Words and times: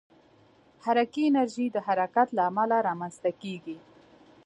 حرکي 0.83 1.23
انرژي 1.27 1.67
د 1.71 1.77
حرکت 1.87 2.27
له 2.37 2.41
امله 2.49 2.77
رامنځته 2.87 3.29
کېږي. 3.41 3.77